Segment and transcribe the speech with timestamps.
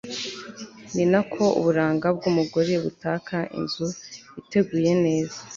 [0.93, 3.87] ni na ko uburanga bw'umugore butaka inzu
[4.41, 5.39] iteguye neza